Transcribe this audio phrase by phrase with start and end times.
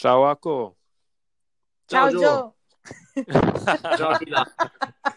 [0.00, 0.78] Ciao Aco.
[1.84, 2.54] Ciao, Ciao Gio.
[3.98, 4.46] Ciao Pila.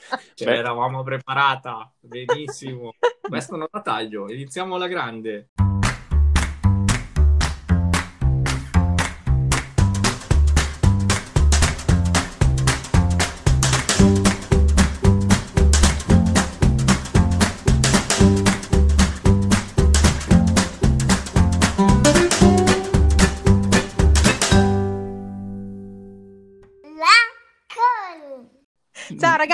[0.35, 1.89] Ce l'eravamo preparata.
[2.01, 2.91] Benissimo.
[3.21, 4.29] Questo non la taglio.
[4.29, 5.51] Iniziamo alla grande.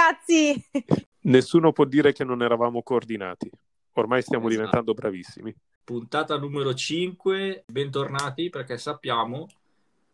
[0.09, 0.63] Ragazzi!
[1.21, 3.49] Nessuno può dire che non eravamo coordinati.
[3.93, 4.61] Ormai stiamo esatto.
[4.61, 5.53] diventando bravissimi.
[5.83, 9.47] Puntata numero 5, bentornati perché sappiamo,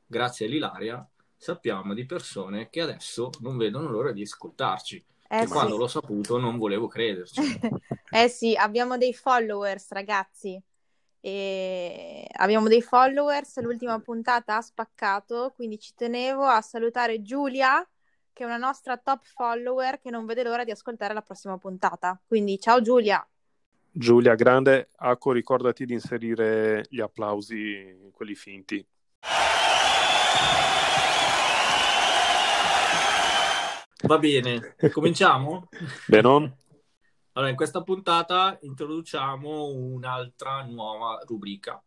[0.06, 5.06] grazie all'Ilaria, sappiamo di persone che adesso non vedono l'ora di ascoltarci.
[5.28, 5.52] Eh sì.
[5.52, 7.42] quando l'ho saputo non volevo crederci.
[8.12, 10.62] eh sì, abbiamo dei followers ragazzi.
[11.20, 17.86] E abbiamo dei followers, l'ultima puntata ha spaccato, quindi ci tenevo a salutare Giulia
[18.36, 22.20] che è una nostra top follower che non vede l'ora di ascoltare la prossima puntata.
[22.28, 23.26] Quindi ciao Giulia.
[23.90, 24.90] Giulia, grande.
[24.98, 28.86] Acco, ricordati di inserire gli applausi, quelli finti.
[34.04, 35.70] Va bene, cominciamo?
[36.06, 36.58] Bene.
[37.32, 41.82] Allora, in questa puntata introduciamo un'altra nuova rubrica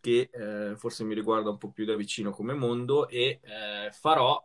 [0.00, 4.40] che eh, forse mi riguarda un po' più da vicino come mondo e eh, farò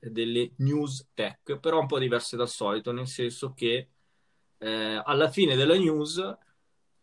[0.00, 3.88] delle news tech, però un po' diverse dal solito, nel senso che
[4.58, 6.36] eh, alla fine della news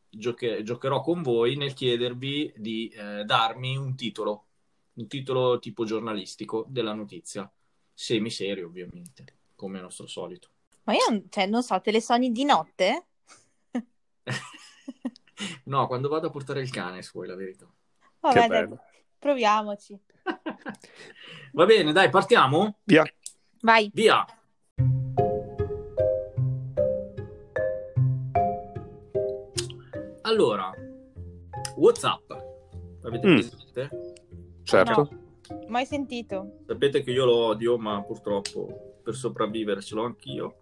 [0.09, 4.45] gioche- giocherò con voi nel chiedervi di eh, darmi un titolo,
[4.93, 7.49] un titolo tipo giornalistico della notizia,
[7.93, 10.49] semi-serio ovviamente, come al nostro solito.
[10.83, 13.05] Ma io cioè, non so, te le sogni di notte?
[15.65, 17.67] no, quando vado a portare il cane, se vuoi la verità.
[18.19, 18.67] Vabbè, dai,
[19.17, 19.99] proviamoci.
[21.53, 22.79] Va bene, dai, partiamo?
[22.83, 23.03] Via.
[23.61, 23.91] Vai.
[23.93, 24.25] Via.
[30.21, 30.71] Allora,
[31.75, 32.31] WhatsApp.
[33.03, 33.33] Avete mm.
[33.33, 33.89] presente?
[34.63, 35.09] Certo.
[35.11, 36.59] No, mai sentito.
[36.65, 40.61] Sapete che io lo odio, ma purtroppo per sopravvivere ce l'ho anch'io.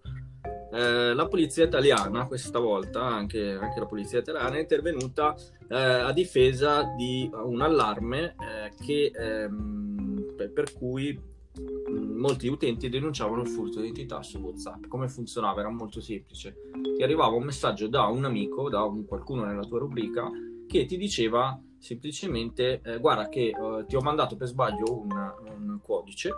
[0.74, 5.36] Eh, la polizia italiana, questa volta anche, anche, la polizia italiana, è intervenuta
[5.70, 9.91] eh, a difesa di un allarme eh, che ehm,
[10.36, 11.20] per cui
[11.60, 14.86] molti utenti denunciavano il furto di identità su WhatsApp.
[14.88, 15.60] Come funzionava?
[15.60, 16.56] Era molto semplice.
[16.96, 20.30] Ti arrivava un messaggio da un amico, da un, qualcuno nella tua rubrica,
[20.68, 25.80] che ti diceva semplicemente eh, guarda che eh, ti ho mandato per sbaglio un, un
[25.82, 26.32] codice,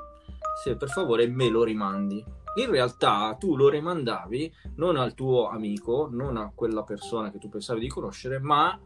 [0.63, 2.23] se per favore me lo rimandi.
[2.55, 7.49] In realtà tu lo rimandavi non al tuo amico, non a quella persona che tu
[7.49, 8.79] pensavi di conoscere, ma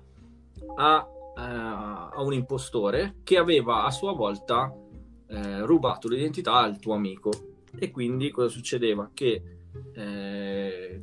[0.75, 1.07] a,
[1.37, 4.73] eh, a un impostore che aveva a sua volta
[5.27, 7.31] eh, rubato l'identità al tuo amico.
[7.77, 9.09] E quindi cosa succedeva?
[9.13, 9.41] Che
[9.93, 11.01] eh,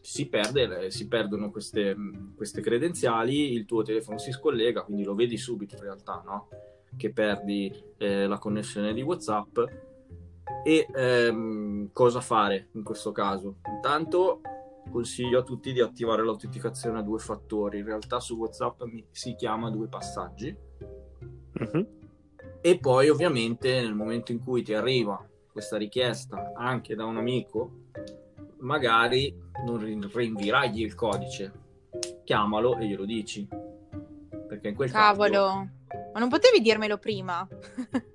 [0.00, 1.96] si, perde, si perdono queste,
[2.36, 6.48] queste, credenziali, il tuo telefono si scollega, quindi lo vedi subito in realtà, no?
[6.96, 9.58] Che perdi eh, la connessione di WhatsApp.
[10.64, 13.56] E ehm, cosa fare in questo caso?
[13.74, 14.40] Intanto
[14.90, 17.78] consiglio a tutti di attivare l'autenticazione a due fattori.
[17.78, 20.54] In realtà su WhatsApp mi, si chiama due passaggi.
[21.54, 22.00] Uh-huh
[22.62, 27.70] e poi ovviamente nel momento in cui ti arriva questa richiesta anche da un amico,
[28.58, 29.36] magari
[29.66, 31.52] non rinvirai il codice,
[32.24, 33.46] chiamalo e glielo dici.
[34.48, 35.68] Perché in quel Cavolo, caso...
[36.12, 37.46] ma non potevi dirmelo prima?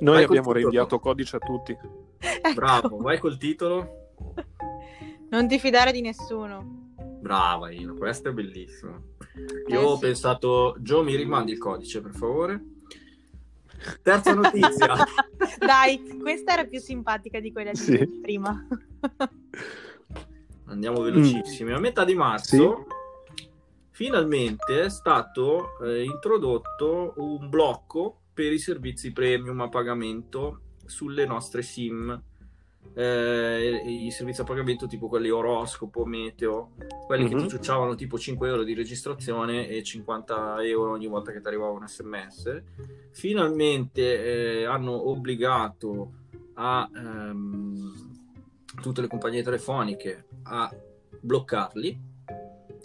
[0.00, 1.76] Noi vai abbiamo rinviato codice a tutti.
[2.18, 2.54] Ecco.
[2.54, 4.14] Bravo, vai col titolo.
[5.30, 6.94] Non ti fidare di nessuno.
[7.20, 9.16] Brava Ino, questo è bellissimo.
[9.68, 10.00] Io eh, ho sì.
[10.00, 12.64] pensato, Gio mi rimandi il codice per favore.
[14.02, 14.96] Terza notizia.
[15.58, 18.20] Dai, questa era più simpatica di quella di sì.
[18.20, 18.66] prima.
[20.66, 21.72] Andiamo velocissimi.
[21.72, 22.86] A metà di marzo
[23.34, 23.48] sì.
[23.90, 31.62] finalmente è stato eh, introdotto un blocco per i servizi premium a pagamento sulle nostre
[31.62, 32.22] SIM
[32.94, 36.72] eh, i servizi a pagamento tipo quelli oroscopo, meteo,
[37.06, 37.32] quelli mm-hmm.
[37.32, 37.48] che ti mhm.
[37.50, 41.86] ciucciavano tipo 5 euro di registrazione e 50 euro ogni volta che ti arrivava un
[41.86, 42.62] sms,
[43.12, 46.12] finalmente eh, hanno obbligato
[46.54, 48.16] a ehm,
[48.80, 50.74] tutte le compagnie telefoniche a
[51.20, 52.06] bloccarli.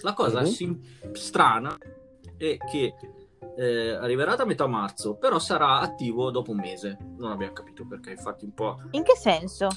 [0.02, 0.52] La cosa mm-hmm.
[0.52, 0.80] sim-
[1.14, 1.76] strana
[2.38, 2.94] è che
[3.58, 6.98] eh, arriverà da metà marzo, però sarà attivo dopo un mese.
[7.18, 8.78] Non abbiamo capito perché, infatti, un po'.
[8.92, 9.68] In che senso?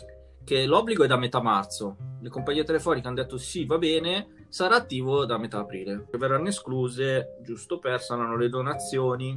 [0.46, 1.96] che l'obbligo è da metà marzo.
[2.20, 6.06] Le compagnie telefoniche hanno detto sì, va bene, sarà attivo da metà aprile.
[6.12, 9.37] Verranno escluse, giusto per, saranno le donazioni,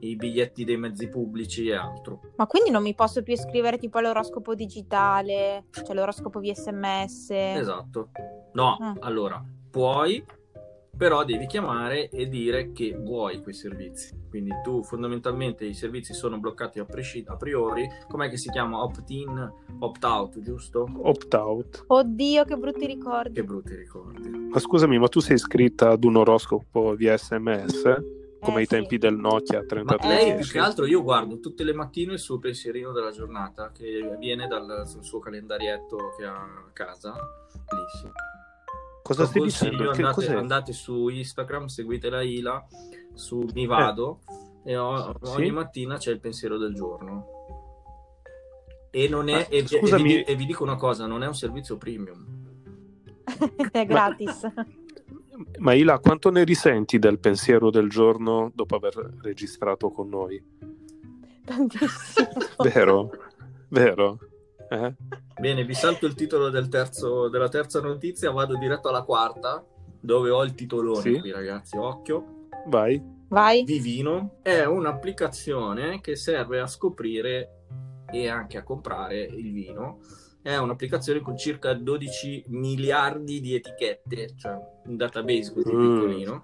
[0.00, 2.20] i biglietti dei mezzi pubblici e altro.
[2.34, 7.30] Ma quindi non mi posso più iscrivere tipo all'oroscopo digitale, cioè l'oroscopo via sms?
[7.30, 8.08] Esatto.
[8.54, 8.96] No, Ah.
[9.02, 9.40] allora,
[9.70, 10.24] puoi,
[10.96, 14.22] però devi chiamare e dire che vuoi quei servizi.
[14.28, 17.86] Quindi tu fondamentalmente i servizi sono bloccati a, presci- a priori.
[18.08, 18.82] Com'è che si chiama?
[18.82, 20.88] Opt-in, opt-out, giusto?
[21.02, 21.84] Opt-out.
[21.88, 23.32] Oddio, che brutti ricordi.
[23.34, 24.28] Che brutti ricordi.
[24.28, 27.82] Ma scusami, ma tu sei iscritta ad un oroscopo via sms?
[28.40, 28.74] Come Eh, ai sì.
[28.74, 30.24] tempi del Nokia Ma 3310?
[30.30, 34.16] lei più che altro io guardo tutte le mattine il suo pensierino della giornata che
[34.18, 37.14] viene dal suo calendarietto che ha a casa.
[37.66, 38.12] Bellissimo.
[39.04, 39.90] Cosa stai Consiglio, dicendo?
[40.08, 42.66] Andate, andate su Instagram, seguite la Ila,
[43.12, 44.20] su Mi Vado
[44.64, 45.30] e o- Sì.
[45.40, 47.26] ogni mattina c'è il pensiero del giorno.
[48.90, 51.34] E, non è, Ah, e, e vi, e vi dico una cosa, non è un
[51.34, 52.24] servizio premium.
[53.72, 54.50] È gratis.
[55.58, 60.42] Ma Ila, quanto ne risenti del pensiero del giorno dopo aver registrato con noi?
[61.44, 62.28] Tantissimo.
[62.62, 63.10] Vero?
[63.68, 64.18] Vero?
[64.70, 64.94] Eh?
[65.44, 69.62] Bene, vi salto il titolo del terzo- della terza notizia, vado diretto alla quarta,
[70.00, 71.18] dove ho il titolone Sì.
[71.20, 72.46] qui ragazzi, occhio.
[72.68, 72.98] Vai.
[73.28, 73.62] Vai.
[73.64, 77.64] Vivino è un'applicazione che serve a scoprire
[78.10, 79.98] e anche a comprare il vino.
[80.40, 84.56] È un'applicazione con circa 12 miliardi di etichette, cioè
[84.86, 85.94] un database così Mm.
[85.94, 86.42] piccolino,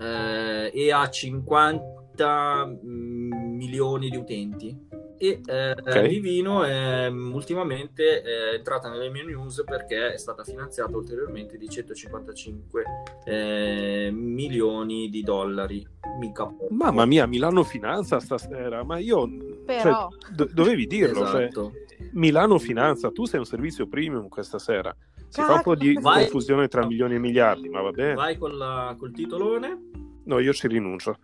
[0.00, 4.85] eh, e ha 50 mm, milioni di utenti.
[5.18, 6.06] E eh, Ok.
[6.08, 11.68] Vivino è, mm, ultimamente è entrata nelle mie news perché è stata finanziata ulteriormente di
[11.68, 12.84] 155
[13.24, 15.86] eh, milioni di dollari.
[16.18, 16.68] Mica poco.
[16.70, 19.28] Mamma mia, Milano Finanza stasera, ma io...
[19.66, 20.08] Però.
[20.10, 21.72] cioè, do- dovevi dirlo, cioè, Esatto.
[22.12, 24.94] Milano Finanza, tu sei un servizio premium questa sera.
[25.28, 26.22] Si fa un po' di Vai.
[26.22, 28.14] confusione tra milioni e miliardi, ma va bene.
[28.14, 29.90] Vai con la- col titolone.
[30.24, 31.16] No, io ci rinuncio.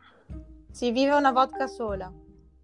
[0.71, 2.13] Si vive una vodka sola.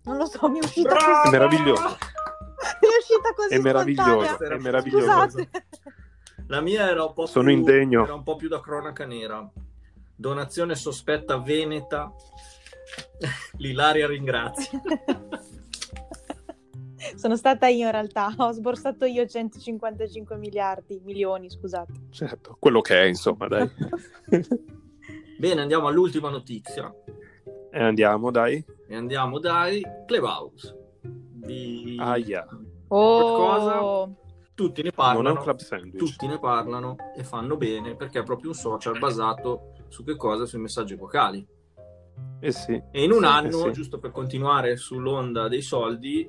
[0.09, 1.05] Non lo so, mi è uscita Bravo!
[1.05, 1.29] così.
[1.29, 1.83] È meraviglioso.
[1.83, 5.05] Mi è uscita così È meraviglioso, è meraviglioso.
[5.05, 5.51] Scusate.
[6.47, 8.05] La mia era un po' Sono più, indegno.
[8.05, 9.47] Era un po' più da cronaca nera.
[10.17, 12.11] Donazione sospetta veneta.
[13.59, 14.81] L'Ilaria ringrazia.
[17.17, 21.93] Sono stata io in realtà, ho sborsato io 155 miliardi, milioni, scusate.
[22.11, 23.71] Certo, quello che è, insomma, dai.
[25.39, 26.93] Bene, andiamo all'ultima notizia.
[27.71, 28.65] E andiamo, dai.
[28.87, 30.77] E andiamo dai Clubhouse.
[31.03, 31.97] Di...
[32.01, 32.47] Aia,
[32.89, 34.17] Oh,
[34.55, 35.41] Tutti ne non è un parlano.
[35.43, 35.99] club sandwich.
[35.99, 40.47] tutti ne parlano e fanno bene perché è proprio un social basato su che cosa?
[40.47, 41.47] Sui messaggi vocali.
[42.41, 42.81] Eh sì.
[42.91, 43.73] E in un Sì, anno, sì.
[43.73, 46.29] giusto per continuare sull'onda dei soldi,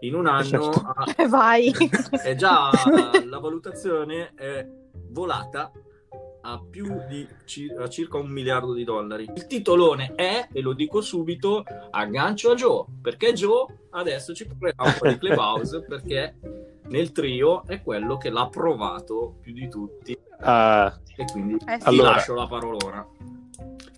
[0.00, 0.80] in un anno Certo.
[0.80, 1.72] ha- vai.
[2.22, 2.70] è già
[3.26, 4.66] la valutazione è
[5.08, 5.70] volata
[6.52, 7.26] a più di
[7.78, 9.28] a circa un miliardo di dollari.
[9.34, 14.82] Il titolone è, e lo dico subito, aggancio a Joe, perché Joe adesso ci parlerà
[14.84, 16.34] un po' di Clubhouse perché
[16.88, 21.78] nel trio è quello che l'ha provato più di tutti Ah, e quindi Eh sì.
[21.78, 23.06] ti Allora- lascio la parolona.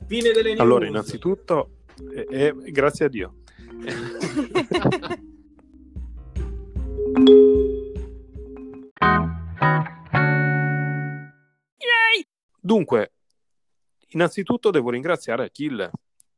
[0.06, 0.60] Fine delle news.
[0.60, 1.70] allora, innanzitutto,
[2.12, 3.34] eh, eh, grazie a Dio.
[12.64, 13.14] Dunque,
[14.10, 15.90] innanzitutto devo ringraziare Achille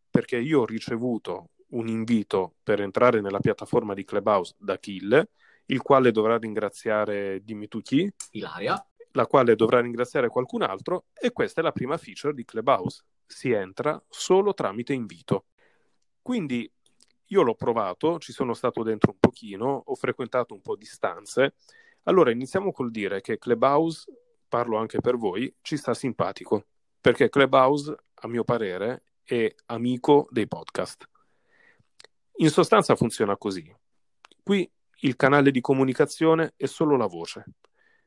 [0.08, 5.28] perché io ho ricevuto un invito per entrare nella piattaforma di Clubhouse da Achille,
[5.66, 8.82] il quale dovrà ringraziare, dimmi tu chi, Ilaria.
[9.12, 13.04] la quale dovrà ringraziare qualcun altro e questa è la prima feature di Clubhouse.
[13.26, 15.44] Si entra solo tramite invito.
[16.22, 16.70] Quindi
[17.26, 21.56] io l'ho provato, ci sono stato dentro un pochino, ho frequentato un po' di stanze.
[22.04, 24.06] Allora iniziamo col dire che Clubhouse,
[24.54, 26.66] parlo anche per voi, ci sta simpatico,
[27.00, 31.08] perché Clubhouse, a mio parere, è amico dei podcast.
[32.36, 33.74] In sostanza funziona così.
[34.42, 34.70] Qui
[35.00, 37.44] il canale di comunicazione è solo la voce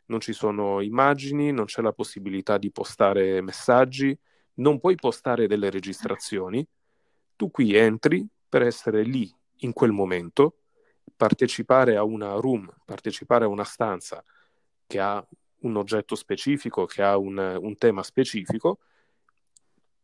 [0.08, 4.18] non ci sono immagini, non c'è la possibilità di postare messaggi,
[4.56, 6.66] non puoi postare delle registrazioni.
[7.36, 9.30] Tu qui entri per essere lì
[9.62, 10.60] in quel momento,
[11.16, 14.24] partecipare a una room, partecipare a una stanza
[14.86, 15.26] che ha
[15.68, 18.80] un oggetto specifico, che ha un, un tema specifico,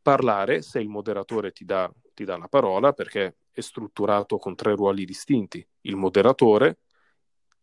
[0.01, 4.75] parlare se il moderatore ti dà, ti dà la parola, perché è strutturato con tre
[4.75, 5.65] ruoli distinti.
[5.81, 6.79] Il moderatore,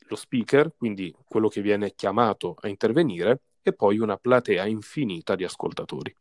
[0.09, 5.45] lo speaker, quindi quello che viene chiamato a intervenire, e poi una platea infinita di
[5.45, 6.14] ascoltatori.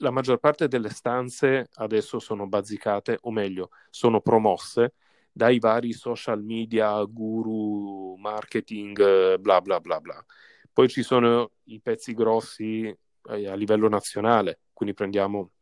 [0.00, 4.94] La maggior parte delle stanze adesso sono bazzicate, o meglio, sono promosse
[5.32, 10.24] dai vari social media, guru, marketing, bla bla bla bla.
[10.76, 15.52] Poi ci sono i pezzi grossi eh, a livello nazionale, quindi prendiamo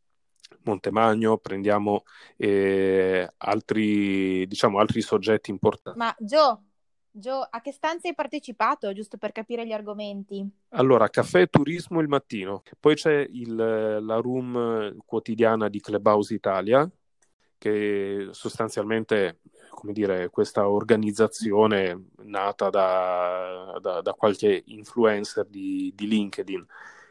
[0.64, 2.02] Montemagno, prendiamo
[2.36, 5.96] eh, altri, diciamo, altri soggetti importanti.
[6.00, 6.64] Ma Gio,
[7.12, 10.44] Gio, a che stanze hai partecipato, giusto per capire gli argomenti?
[10.70, 16.90] Allora, caffè e turismo il mattino, poi c'è il, la room quotidiana di Clubhouse Italia,
[17.56, 19.42] che sostanzialmente,
[19.84, 26.66] come dire, questa organizzazione nata da, da, da qualche influencer di, di LinkedIn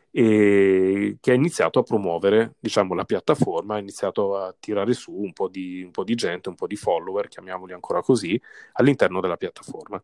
[0.09, 5.33] e che ha iniziato a promuovere diciamo, la piattaforma, ha iniziato a tirare su un
[5.33, 8.39] po, di, un po' di gente, un po' di follower, chiamiamoli ancora così,
[8.73, 10.03] all'interno della piattaforma.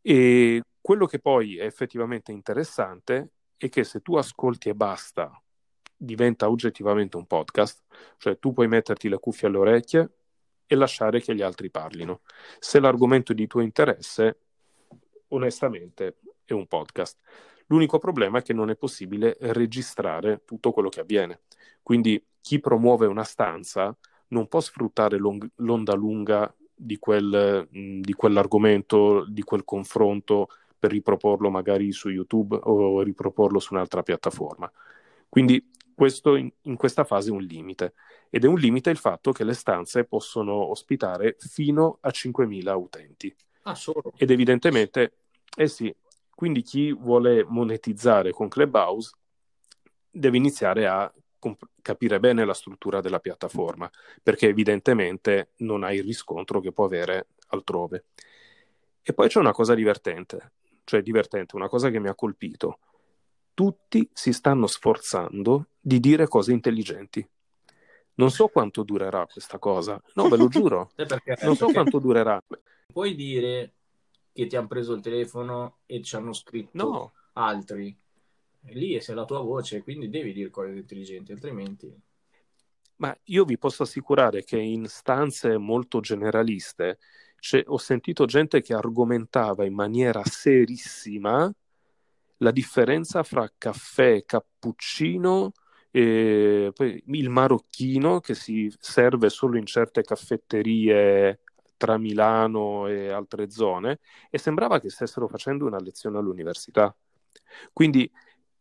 [0.00, 5.30] E quello che poi è effettivamente interessante è che se tu ascolti e basta,
[5.94, 7.82] diventa oggettivamente un podcast,
[8.16, 10.10] cioè tu puoi metterti le cuffie alle orecchie
[10.74, 12.20] e lasciare che gli altri parlino.
[12.58, 14.38] Se l'argomento è di tuo interesse,
[15.28, 17.18] onestamente è un podcast.
[17.66, 21.40] L'unico problema è che non è possibile registrare tutto quello che avviene.
[21.82, 23.96] Quindi chi promuove una stanza
[24.28, 31.50] non può sfruttare l'ong- l'onda lunga di, quel, di quell'argomento, di quel confronto per riproporlo
[31.50, 34.70] magari su YouTube o riproporlo su un'altra piattaforma.
[35.28, 37.94] Quindi questo in, in, questa fase è un limite
[38.30, 43.34] ed è un limite il fatto che le stanze possono ospitare fino a 5.000 utenti.
[43.62, 44.12] Ah, solo?
[44.16, 45.18] Ed evidentemente,
[45.56, 45.94] eh sì,
[46.34, 49.12] quindi chi vuole monetizzare con Clubhouse
[50.10, 53.90] deve iniziare a comp- capire bene la struttura della piattaforma,
[54.22, 58.06] perché evidentemente non ha il riscontro che può avere altrove.
[59.02, 60.52] E poi c'è una cosa divertente,
[60.84, 62.78] cioè divertente, una cosa che mi ha colpito.
[63.54, 67.26] Tutti si stanno sforzando di dire cose intelligenti.
[68.16, 70.90] Non so quanto durerà questa cosa, no, ve lo giuro.
[71.42, 72.42] non so quanto durerà.
[72.92, 73.72] Puoi dire
[74.32, 77.12] che ti hanno preso il telefono e ci hanno scritto no.
[77.34, 77.96] altri.
[78.68, 81.92] Lì è la tua voce, quindi devi dire cose intelligenti, altrimenti...
[82.96, 86.98] Ma io vi posso assicurare che in stanze molto generaliste
[87.66, 91.52] ho sentito gente che argomentava in maniera serissima
[92.38, 95.52] la differenza fra caffè cappuccino
[95.90, 101.40] e poi il marocchino che si serve solo in certe caffetterie
[101.76, 104.00] tra Milano e altre zone
[104.30, 106.94] e sembrava che stessero facendo una lezione all'università.
[107.72, 108.10] Quindi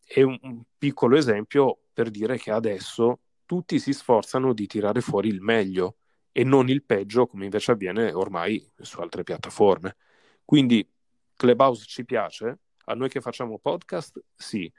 [0.05, 5.41] è un piccolo esempio per dire che adesso tutti si sforzano di tirare fuori il
[5.41, 5.97] meglio
[6.31, 9.95] e non il peggio come invece avviene ormai su altre piattaforme.
[10.43, 10.87] Quindi
[11.35, 14.71] Clubhouse ci piace, a noi che facciamo podcast sì,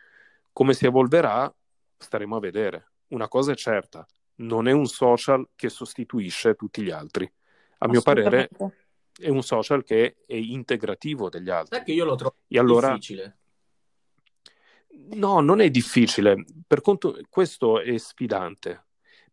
[0.53, 1.53] come si evolverà
[1.97, 2.91] staremo a vedere.
[3.09, 4.07] Una cosa è certa,
[4.37, 7.31] non è un social che sostituisce tutti gli altri
[7.85, 8.49] a mio parere
[9.17, 11.77] è un social che è integrativo degli altri.
[11.77, 12.89] Sai che io lo trovo allora...
[12.89, 13.39] difficile.
[15.13, 16.45] No, non è difficile.
[16.67, 18.87] Per conto, questo è sfidante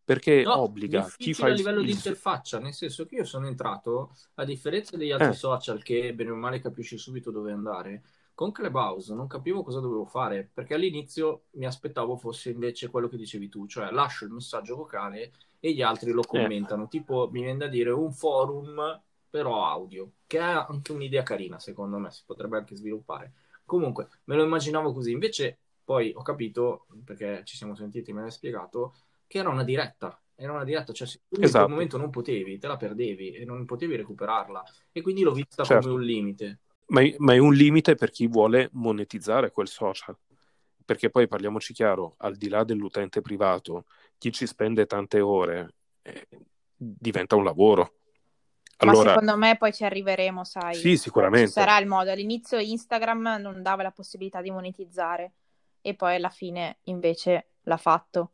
[0.04, 1.86] perché no, obbliga chi fa a livello il...
[1.86, 5.34] di interfaccia, nel senso che io sono entrato, a differenza degli altri eh.
[5.34, 8.02] social che bene o male capisci subito dove andare,
[8.34, 13.16] con Clubhouse non capivo cosa dovevo fare, perché all'inizio mi aspettavo fosse invece quello che
[13.16, 16.88] dicevi tu, cioè lascio il messaggio vocale e gli altri lo commentano, eh.
[16.88, 21.98] tipo mi viene da dire un forum però audio, che è anche un'idea carina secondo
[21.98, 23.32] me, si potrebbe anche sviluppare.
[23.64, 28.30] Comunque, me lo immaginavo così, invece poi ho capito, perché ci siamo sentiti, me l'hai
[28.30, 28.94] spiegato,
[29.26, 31.34] che era una diretta, era una diretta, cioè se tu esatto.
[31.34, 31.68] in quel esatto.
[31.68, 35.88] momento non potevi, te la perdevi e non potevi recuperarla e quindi l'ho vista certo.
[35.88, 36.58] come un limite.
[36.92, 40.16] Ma è, ma è, un limite per chi vuole monetizzare quel social,
[40.84, 43.86] perché poi parliamoci chiaro, al di là dell'utente privato,
[44.18, 46.28] chi ci spende tante ore eh,
[46.76, 47.94] diventa un lavoro.
[48.78, 50.74] Allora, Ma secondo me poi ci arriveremo, sai.
[50.74, 51.46] Sì, sicuramente.
[51.46, 52.10] Ci sarà il modo.
[52.10, 55.32] All'inizio Instagram non dava la possibilità di monetizzare
[55.80, 58.32] e poi alla fine invece l'ha fatto.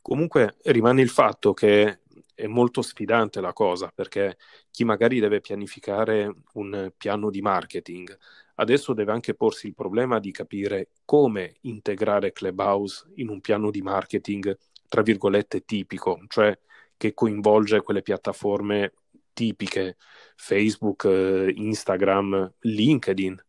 [0.00, 2.00] Comunque rimane il fatto che
[2.34, 4.36] è molto sfidante la cosa perché
[4.70, 8.18] chi magari deve pianificare un piano di marketing
[8.56, 13.82] adesso deve anche porsi il problema di capire come integrare Clubhouse in un piano di
[13.82, 14.56] marketing,
[14.88, 16.56] tra virgolette, tipico, cioè
[16.96, 18.92] che coinvolge quelle piattaforme
[19.32, 19.96] tipiche,
[20.36, 23.44] Facebook, Instagram, LinkedIn.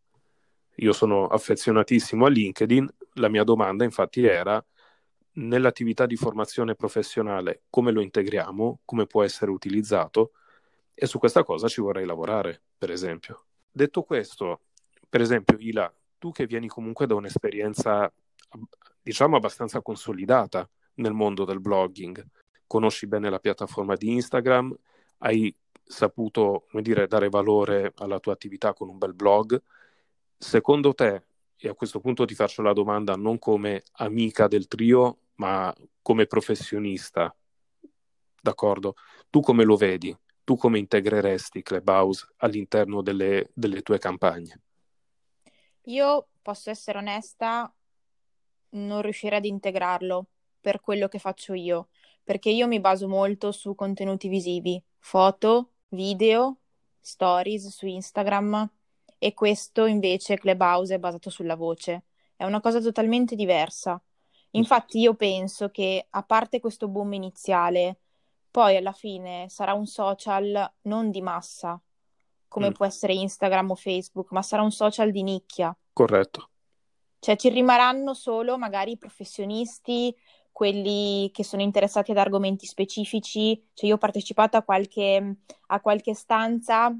[0.77, 4.63] Io sono affezionatissimo a LinkedIn, la mia domanda infatti era
[5.35, 10.31] nell'attività di formazione professionale come lo integriamo, come può essere utilizzato
[10.93, 13.45] e su questa cosa ci vorrei lavorare, per esempio.
[13.69, 14.61] Detto questo,
[15.09, 18.11] per esempio, Ila, tu che vieni comunque da un'esperienza,
[19.01, 22.25] diciamo, abbastanza consolidata nel mondo del blogging,
[22.65, 24.73] conosci bene la piattaforma di Instagram,
[25.19, 29.61] hai saputo, come dire, dare valore alla tua attività con un bel blog.
[30.37, 31.23] Secondo te
[31.57, 36.25] e a questo punto ti faccio la domanda non come amica del trio, ma come
[36.25, 37.35] professionista.
[38.41, 38.95] D'accordo?
[39.29, 40.15] Tu come lo vedi?
[40.43, 44.61] Tu come integreresti Clubhouse all'interno delle, delle tue campagne?
[45.85, 47.73] Io posso essere onesta,
[48.69, 50.27] non riuscirei ad integrarlo
[50.61, 51.89] per quello che faccio io,
[52.23, 56.59] perché io mi baso molto su contenuti visivi, foto, video,
[56.99, 58.69] stories su Instagram
[59.17, 62.05] e questo invece Clubhouse è basato sulla voce.
[62.35, 64.01] È una cosa totalmente diversa.
[64.57, 67.97] Infatti io penso che a parte questo boom iniziale,
[68.49, 71.79] poi alla fine sarà un social non di massa,
[72.47, 72.73] come mm.
[72.73, 75.75] può essere Instagram o Facebook, ma sarà un social di nicchia.
[75.91, 76.49] Corretto.
[77.19, 80.15] Cioè ci rimarranno solo magari i professionisti,
[80.51, 83.61] quelli che sono interessati ad argomenti specifici.
[83.73, 86.95] Cioè io ho partecipato a qualche, a qualche stanza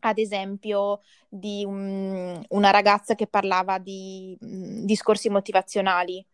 [0.00, 6.24] ad esempio di un, una ragazza che parlava di mh, discorsi motivazionali,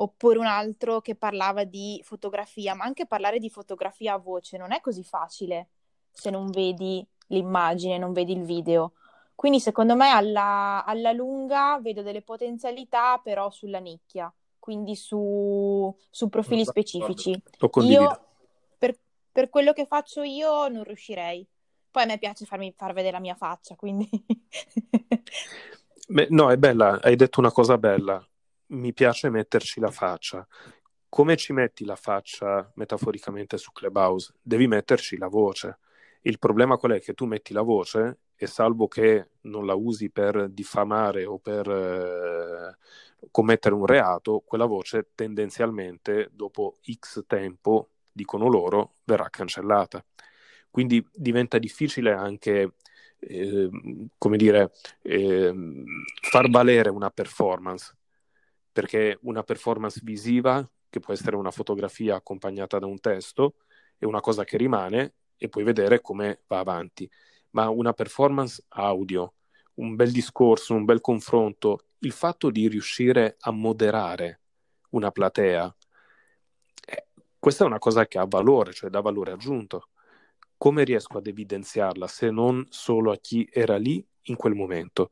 [0.00, 4.72] oppure un altro che parlava di fotografia, ma anche parlare di fotografia a voce non
[4.72, 5.68] è così facile
[6.10, 8.92] se non vedi l'immagine, non vedi il video.
[9.34, 16.28] Quindi secondo me alla, alla lunga vedo delle potenzialità però sulla nicchia, quindi su, su
[16.28, 17.40] profili specifici.
[17.82, 18.20] Io,
[18.78, 18.98] per,
[19.30, 21.46] per quello che faccio io, non riuscirei.
[21.90, 24.08] Poi a me piace farmi far vedere la mia faccia, quindi...
[26.08, 28.24] Beh, no, è bella, hai detto una cosa bella.
[28.70, 30.46] Mi piace metterci la faccia.
[31.08, 34.34] Come ci metti la faccia metaforicamente su Clubhouse?
[34.42, 35.78] Devi metterci la voce.
[36.22, 37.00] Il problema qual è?
[37.00, 41.66] Che tu metti la voce e salvo che non la usi per diffamare o per
[41.66, 42.76] eh,
[43.30, 50.04] commettere un reato, quella voce tendenzialmente dopo X tempo, dicono loro, verrà cancellata.
[50.70, 52.74] Quindi diventa difficile anche,
[53.18, 53.70] eh,
[54.18, 54.72] come dire,
[55.02, 55.54] eh,
[56.20, 57.96] far valere una performance,
[58.78, 63.56] perché una performance visiva, che può essere una fotografia accompagnata da un testo,
[63.98, 67.10] è una cosa che rimane e puoi vedere come va avanti,
[67.50, 69.34] ma una performance audio,
[69.74, 74.42] un bel discorso, un bel confronto, il fatto di riuscire a moderare
[74.90, 75.76] una platea,
[76.86, 79.88] eh, questa è una cosa che ha valore, cioè dà valore aggiunto
[80.56, 85.10] come riesco ad evidenziarla se non solo a chi era lì in quel momento?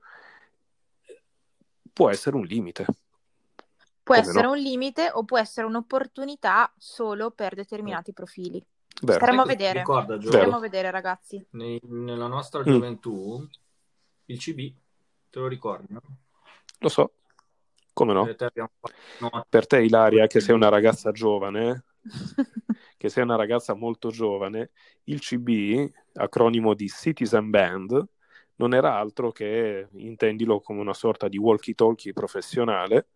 [1.93, 2.87] Può essere un limite.
[4.07, 4.53] Può come essere no?
[4.53, 8.65] un limite o può essere un'opportunità solo per determinati profili.
[9.03, 9.19] Vero.
[9.19, 9.81] Staremo a vedere.
[9.81, 11.45] Ricorda, Gio, Staremo a vedere, ragazzi.
[11.51, 13.45] Nei, nella nostra gioventù, mm.
[14.27, 14.59] il CB,
[15.29, 16.01] te lo ricordi, no?
[16.79, 17.15] Lo so.
[17.93, 18.25] Come no?
[18.27, 19.45] Per te, no.
[19.49, 21.87] per te Ilaria, che sei una ragazza giovane,
[22.97, 24.71] che sei una ragazza molto giovane,
[25.07, 28.07] il CB, acronimo di Citizen Band,
[28.55, 33.09] non era altro che, intendilo come una sorta di walkie-talkie professionale,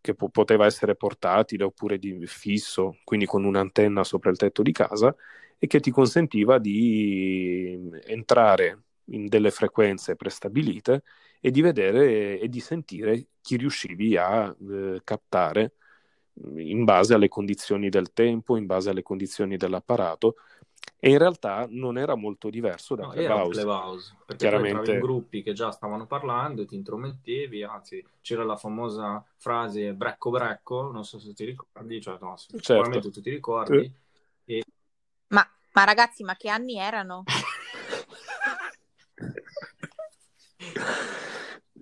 [0.00, 4.72] che po- poteva essere portatile oppure di fisso, quindi con un'antenna sopra il tetto di
[4.72, 5.14] casa,
[5.58, 11.02] e che ti consentiva di entrare in delle frequenze prestabilite
[11.40, 15.74] e di vedere e di sentire chi riuscivi a eh, captare
[16.56, 20.36] in base alle condizioni del tempo, in base alle condizioni dell'apparato.
[20.98, 23.60] E in realtà non era molto diverso da no, Clubhouse.
[23.60, 24.92] Clubhouse perché Chiaramente...
[24.92, 30.90] in gruppi che già stavano parlando, ti intromettevi, anzi c'era la famosa frase brecco brecco,
[30.90, 32.62] non so se ti ricordi, cioè no, certo.
[32.62, 33.92] sicuramente tu ti ricordi.
[34.46, 34.56] Eh.
[34.56, 34.64] E...
[35.28, 37.24] Ma, ma ragazzi, ma che anni erano?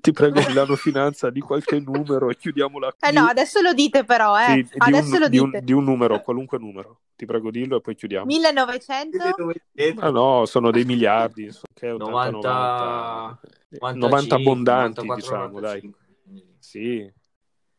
[0.04, 2.94] ti prego Milano Finanza di qualche numero e chiudiamo la...
[3.00, 4.66] Eh no, adesso lo dite però, eh.
[4.68, 5.30] Sì, adesso un, lo dite.
[5.30, 7.00] Di un, di un, numero, qualunque numero.
[7.16, 8.26] Ti prego dillo e poi chiudiamo.
[8.26, 9.18] 1900?
[10.00, 11.50] Ah no, sono dei miliardi.
[11.72, 13.40] Che 80, 90...
[13.80, 16.00] 90, 90 abbondanti, 94, diciamo, 95.
[16.26, 16.52] dai.
[16.58, 17.12] Sì.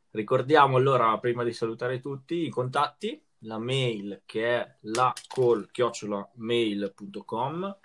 [0.10, 5.70] Ricordiamo allora, prima di salutare tutti, i contatti, la mail che è la call
[6.34, 7.78] mail.com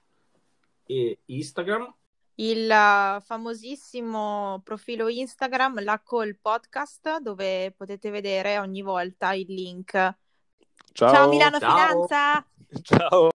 [0.87, 1.95] e Instagram
[2.41, 9.93] il famosissimo profilo Instagram, la Call Podcast, dove potete vedere ogni volta il link.
[9.93, 11.71] Ciao, Ciao Milano Ciao.
[11.71, 12.45] Finanza!
[12.83, 13.31] Ciao!